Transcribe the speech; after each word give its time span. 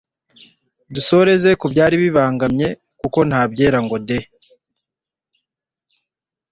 dusozereze 0.93 1.49
ku 1.59 1.65
byari 1.73 1.95
bibubangamiye 2.01 2.69
kuko 2.99 3.17
ngo 3.21 3.27
nta 3.29 3.41
byera 3.51 3.79
ngo 3.85 3.97
de 4.07 4.19